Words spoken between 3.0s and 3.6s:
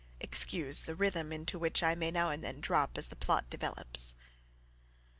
the plot